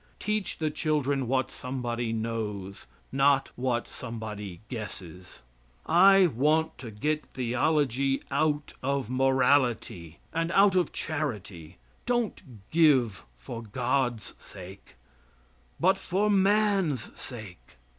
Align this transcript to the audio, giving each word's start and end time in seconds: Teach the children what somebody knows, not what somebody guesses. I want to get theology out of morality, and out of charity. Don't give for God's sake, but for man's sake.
Teach 0.17 0.57
the 0.57 0.71
children 0.71 1.27
what 1.27 1.51
somebody 1.51 2.11
knows, 2.11 2.87
not 3.11 3.51
what 3.55 3.87
somebody 3.87 4.61
guesses. 4.67 5.43
I 5.85 6.25
want 6.25 6.75
to 6.79 6.89
get 6.89 7.27
theology 7.27 8.23
out 8.31 8.73
of 8.81 9.11
morality, 9.11 10.17
and 10.33 10.51
out 10.53 10.73
of 10.73 10.91
charity. 10.91 11.77
Don't 12.07 12.41
give 12.71 13.23
for 13.37 13.61
God's 13.61 14.33
sake, 14.39 14.95
but 15.79 15.99
for 15.99 16.31
man's 16.31 17.11
sake. 17.13 17.77